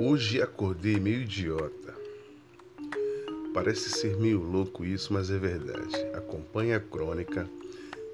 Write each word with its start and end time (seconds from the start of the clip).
Hoje 0.00 0.40
acordei 0.40 1.00
meio 1.00 1.22
idiota. 1.22 1.92
Parece 3.52 3.90
ser 3.90 4.16
meio 4.16 4.40
louco 4.40 4.84
isso, 4.84 5.12
mas 5.12 5.28
é 5.28 5.36
verdade. 5.36 5.96
Acompanhe 6.14 6.72
a 6.72 6.78
crônica, 6.78 7.50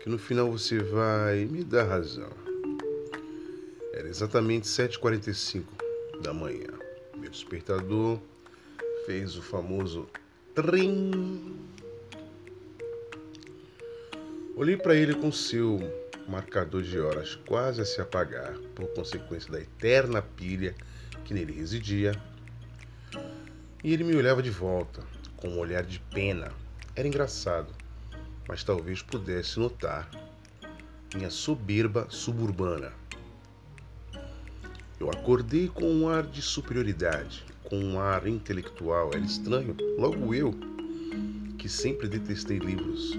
que 0.00 0.08
no 0.08 0.16
final 0.16 0.50
você 0.50 0.78
vai 0.78 1.44
me 1.44 1.62
dar 1.62 1.84
razão. 1.84 2.30
Era 3.92 4.08
exatamente 4.08 4.66
7h45 4.66 5.62
da 6.22 6.32
manhã. 6.32 6.70
Meu 7.18 7.28
despertador 7.28 8.18
fez 9.04 9.36
o 9.36 9.42
famoso 9.42 10.08
trim. 10.54 11.54
Olhei 14.56 14.78
para 14.78 14.96
ele 14.96 15.12
com 15.12 15.30
seu 15.30 15.78
marcador 16.26 16.80
de 16.80 16.98
horas 16.98 17.34
quase 17.46 17.82
a 17.82 17.84
se 17.84 18.00
apagar, 18.00 18.54
por 18.74 18.88
consequência 18.94 19.52
da 19.52 19.60
eterna 19.60 20.22
pilha 20.22 20.74
que 21.24 21.34
nele 21.34 21.52
residia. 21.52 22.12
E 23.82 23.92
ele 23.92 24.04
me 24.04 24.14
olhava 24.14 24.42
de 24.42 24.50
volta, 24.50 25.02
com 25.36 25.48
um 25.48 25.58
olhar 25.58 25.82
de 25.82 25.98
pena. 25.98 26.52
Era 26.94 27.08
engraçado, 27.08 27.72
mas 28.46 28.62
talvez 28.62 29.02
pudesse 29.02 29.58
notar 29.58 30.08
minha 31.14 31.30
soberba 31.30 32.06
suburbana. 32.10 32.92
Eu 34.98 35.10
acordei 35.10 35.68
com 35.68 35.84
um 35.84 36.08
ar 36.08 36.24
de 36.24 36.40
superioridade, 36.40 37.44
com 37.64 37.78
um 37.78 38.00
ar 38.00 38.26
intelectual. 38.26 39.10
Era 39.12 39.24
estranho, 39.24 39.76
logo 39.98 40.34
eu, 40.34 40.54
que 41.58 41.68
sempre 41.68 42.08
detestei 42.08 42.58
livros. 42.58 43.12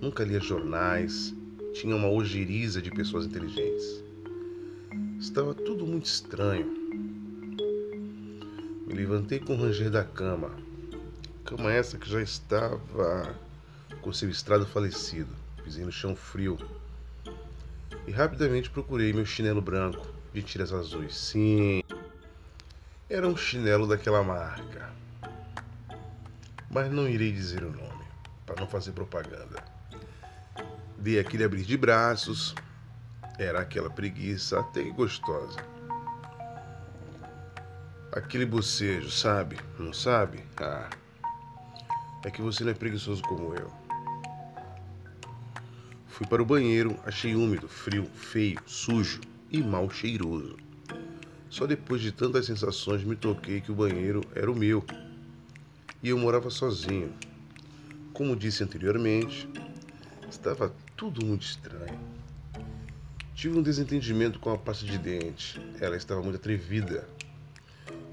Nunca 0.00 0.24
lia 0.24 0.40
jornais, 0.40 1.34
tinha 1.72 1.96
uma 1.96 2.08
ojeriza 2.08 2.82
de 2.82 2.90
pessoas 2.90 3.26
inteligentes. 3.26 4.04
Estava 5.18 5.54
tudo 5.54 5.86
muito 5.86 6.06
estranho. 6.06 6.83
Levantei 8.94 9.40
com 9.40 9.54
o 9.54 9.60
ranger 9.60 9.90
da 9.90 10.04
cama. 10.04 10.52
Cama 11.44 11.72
essa 11.72 11.98
que 11.98 12.08
já 12.08 12.22
estava 12.22 13.34
com 14.00 14.12
seu 14.12 14.30
estrado 14.30 14.64
falecido. 14.64 15.34
Pisei 15.64 15.84
no 15.84 15.90
chão 15.90 16.14
frio. 16.14 16.56
E 18.06 18.12
rapidamente 18.12 18.70
procurei 18.70 19.12
meu 19.12 19.26
chinelo 19.26 19.60
branco 19.60 20.06
de 20.32 20.42
tiras 20.42 20.72
azuis. 20.72 21.16
Sim, 21.16 21.82
era 23.10 23.26
um 23.26 23.36
chinelo 23.36 23.88
daquela 23.88 24.22
marca. 24.22 24.88
Mas 26.70 26.88
não 26.92 27.08
irei 27.08 27.32
dizer 27.32 27.64
o 27.64 27.72
nome, 27.72 28.04
para 28.46 28.60
não 28.60 28.68
fazer 28.68 28.92
propaganda. 28.92 29.64
Dei 30.96 31.18
aquele 31.18 31.42
abrir 31.42 31.64
de 31.64 31.76
braços. 31.76 32.54
Era 33.40 33.58
aquela 33.58 33.90
preguiça 33.90 34.60
até 34.60 34.84
gostosa. 34.90 35.58
Aquele 38.14 38.46
bocejo, 38.46 39.10
sabe? 39.10 39.58
Não 39.76 39.92
sabe? 39.92 40.38
Ah. 40.56 40.88
É 42.24 42.30
que 42.30 42.40
você 42.40 42.62
não 42.62 42.70
é 42.70 42.74
preguiçoso 42.74 43.20
como 43.22 43.52
eu. 43.56 43.68
Fui 46.06 46.24
para 46.24 46.40
o 46.40 46.46
banheiro, 46.46 46.96
achei 47.04 47.34
úmido, 47.34 47.66
frio, 47.66 48.04
feio, 48.14 48.60
sujo 48.66 49.20
e 49.50 49.60
mal 49.60 49.90
cheiroso. 49.90 50.56
Só 51.50 51.66
depois 51.66 52.00
de 52.00 52.12
tantas 52.12 52.46
sensações 52.46 53.02
me 53.02 53.16
toquei 53.16 53.60
que 53.60 53.72
o 53.72 53.74
banheiro 53.74 54.20
era 54.32 54.48
o 54.48 54.54
meu. 54.54 54.84
E 56.00 56.10
eu 56.10 56.16
morava 56.16 56.50
sozinho. 56.50 57.12
Como 58.12 58.36
disse 58.36 58.62
anteriormente, 58.62 59.48
estava 60.30 60.72
tudo 60.96 61.26
muito 61.26 61.42
estranho. 61.42 61.98
Tive 63.34 63.58
um 63.58 63.62
desentendimento 63.62 64.38
com 64.38 64.52
a 64.52 64.56
pasta 64.56 64.86
de 64.86 64.98
dente. 64.98 65.60
Ela 65.80 65.96
estava 65.96 66.22
muito 66.22 66.36
atrevida 66.36 67.08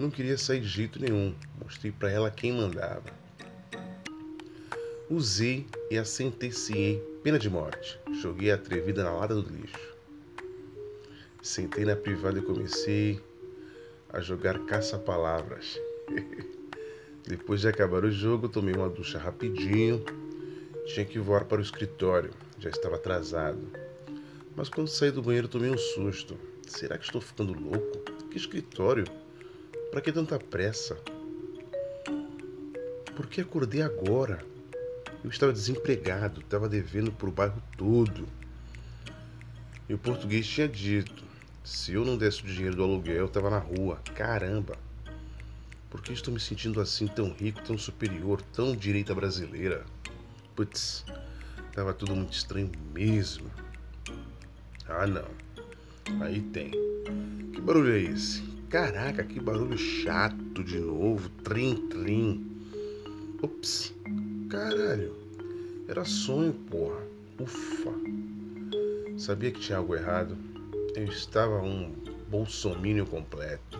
não 0.01 0.09
queria 0.09 0.37
sair 0.37 0.59
de 0.59 0.67
jeito 0.67 0.99
nenhum. 0.99 1.33
Mostrei 1.63 1.91
para 1.91 2.09
ela 2.09 2.31
quem 2.31 2.51
mandava. 2.51 3.03
Usei 5.09 5.67
e 5.89 5.97
a 5.97 6.03
sentenciei 6.03 6.97
pena 7.23 7.37
de 7.37 7.49
morte. 7.49 7.99
Joguei 8.21 8.51
a 8.51 8.55
atrevida 8.55 9.03
na 9.03 9.11
lata 9.11 9.35
do 9.35 9.41
lixo. 9.41 9.95
Sentei 11.41 11.85
na 11.85 11.95
privada 11.95 12.39
e 12.39 12.41
comecei 12.41 13.21
a 14.09 14.19
jogar 14.19 14.57
caça-palavras. 14.65 15.79
Depois 17.27 17.61
de 17.61 17.67
acabar 17.67 18.03
o 18.03 18.11
jogo, 18.11 18.49
tomei 18.49 18.73
uma 18.73 18.89
ducha 18.89 19.19
rapidinho. 19.19 20.03
Tinha 20.85 21.05
que 21.05 21.19
voar 21.19 21.45
para 21.45 21.59
o 21.59 21.63
escritório, 21.63 22.31
já 22.57 22.69
estava 22.69 22.95
atrasado. 22.95 23.61
Mas 24.55 24.67
quando 24.67 24.87
saí 24.87 25.11
do 25.11 25.21
banheiro, 25.21 25.47
tomei 25.47 25.69
um 25.69 25.77
susto. 25.77 26.37
Será 26.67 26.97
que 26.97 27.05
estou 27.05 27.21
ficando 27.21 27.53
louco? 27.53 27.99
Que 28.29 28.37
escritório? 28.37 29.05
Para 29.91 29.99
que 29.99 30.11
tanta 30.11 30.39
pressa? 30.39 30.97
Por 33.13 33.27
que 33.27 33.41
acordei 33.41 33.81
agora? 33.81 34.41
Eu 35.21 35.29
estava 35.29 35.51
desempregado, 35.51 36.39
estava 36.39 36.69
devendo 36.69 37.11
para 37.11 37.27
o 37.27 37.31
bairro 37.31 37.61
todo. 37.77 38.25
E 39.89 39.93
o 39.93 39.97
português 39.97 40.47
tinha 40.47 40.67
dito: 40.67 41.25
se 41.61 41.91
eu 41.93 42.05
não 42.05 42.17
desse 42.17 42.41
o 42.41 42.45
dinheiro 42.45 42.77
do 42.77 42.83
aluguel, 42.83 43.17
eu 43.17 43.25
estava 43.25 43.49
na 43.49 43.59
rua. 43.59 43.99
Caramba! 44.15 44.77
Por 45.89 46.01
que 46.01 46.13
estou 46.13 46.33
me 46.33 46.39
sentindo 46.39 46.79
assim, 46.79 47.05
tão 47.05 47.33
rico, 47.33 47.61
tão 47.61 47.77
superior, 47.77 48.41
tão 48.53 48.73
direita 48.73 49.13
brasileira? 49.13 49.85
Putz, 50.55 51.03
estava 51.67 51.93
tudo 51.93 52.15
muito 52.15 52.31
estranho 52.31 52.71
mesmo. 52.93 53.51
Ah, 54.87 55.05
não. 55.05 55.27
Aí 56.21 56.41
tem. 56.41 56.71
Que 57.53 57.59
barulho 57.59 57.91
é 57.91 57.99
esse? 57.99 58.50
Caraca, 58.71 59.21
que 59.25 59.37
barulho 59.37 59.77
chato 59.77 60.63
de 60.63 60.79
novo. 60.79 61.27
Trim, 61.43 61.89
trim. 61.89 62.63
Ups. 63.43 63.93
Caralho. 64.49 65.13
Era 65.89 66.05
sonho, 66.05 66.53
porra. 66.53 67.03
Ufa. 67.37 67.91
Sabia 69.17 69.51
que 69.51 69.59
tinha 69.59 69.77
algo 69.77 69.93
errado. 69.93 70.37
Eu 70.95 71.03
estava 71.03 71.61
um 71.61 71.93
bolsomínio 72.29 73.05
completo. 73.05 73.77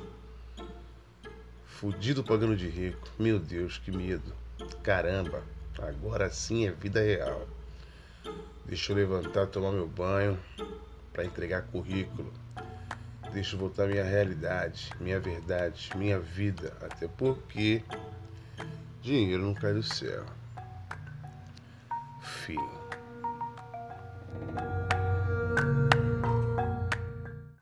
Fudido 1.63 2.21
pagando 2.21 2.57
de 2.57 2.67
rico. 2.67 3.07
Meu 3.17 3.39
Deus, 3.39 3.77
que 3.77 3.93
medo. 3.93 4.33
Caramba. 4.83 5.41
Agora 5.79 6.29
sim 6.29 6.67
é 6.67 6.71
vida 6.71 6.99
real. 6.99 7.47
Deixa 8.65 8.91
eu 8.91 8.97
levantar, 8.97 9.47
tomar 9.47 9.71
meu 9.71 9.87
banho 9.87 10.37
para 11.13 11.23
entregar 11.23 11.61
currículo. 11.67 12.29
Deixa 13.33 13.55
eu 13.55 13.59
voltar 13.59 13.87
minha 13.87 14.03
realidade, 14.03 14.91
minha 14.99 15.19
verdade, 15.19 15.89
minha 15.95 16.19
vida. 16.19 16.73
Até 16.81 17.07
porque 17.07 17.81
dinheiro 19.01 19.43
não 19.43 19.53
cai 19.53 19.73
do 19.73 19.83
céu. 19.83 20.25
Fim. 22.21 22.57